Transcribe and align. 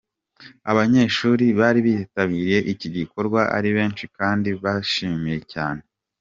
Abanyeshuri 0.71 1.45
bari 1.59 1.79
bitabiriye 1.87 2.59
iki 2.73 2.87
gikorwa 2.97 3.41
ari 3.57 3.69
benshi 3.77 4.03
kandi 4.17 4.49
babyishimiye 4.63 5.39
cyane. 5.53 5.81